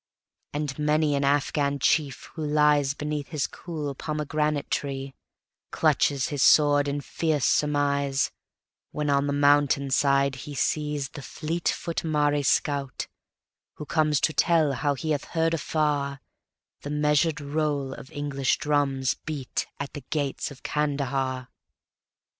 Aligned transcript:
And 0.51 0.79
many 0.79 1.13
an 1.13 1.23
Afghan 1.23 1.77
chief, 1.77 2.31
who 2.33 2.41
liesBeneath 2.43 3.27
his 3.27 3.45
cool 3.45 3.93
pomegranate 3.93 4.71
trees, 4.71 5.11
Clutches 5.69 6.29
his 6.29 6.41
sword 6.41 6.87
in 6.87 7.01
fierce 7.01 7.45
surmiseWhen 7.45 8.31
on 8.95 9.27
the 9.27 9.31
mountain 9.33 9.91
side 9.91 10.37
he 10.37 10.55
seesThe 10.55 11.23
fleet 11.23 11.69
foot 11.69 12.03
Marri 12.03 12.41
scout, 12.41 13.05
who 13.75 13.85
comesTo 13.85 14.33
tell 14.35 14.73
how 14.73 14.95
he 14.95 15.11
hath 15.11 15.25
heard 15.37 15.53
afarThe 15.53 16.17
measured 16.89 17.39
roll 17.39 17.93
of 17.93 18.11
English 18.11 18.57
drumsBeat 18.57 19.67
at 19.79 19.93
the 19.93 20.01
gates 20.09 20.49
of 20.49 20.63
Kandahar. 20.63 21.47